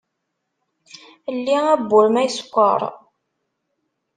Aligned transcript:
Lli 1.35 1.55
awwur, 1.71 2.05
ma 2.13 2.21
isekkeṛ! 2.27 2.81